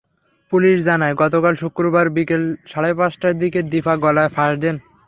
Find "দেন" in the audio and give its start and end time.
4.63-4.75